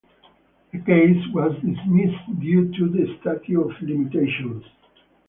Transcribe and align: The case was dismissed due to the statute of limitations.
The 0.73 0.79
case 0.79 1.23
was 1.31 1.53
dismissed 1.57 2.39
due 2.39 2.71
to 2.71 2.89
the 2.89 3.15
statute 3.21 3.61
of 3.61 3.79
limitations. 3.83 4.63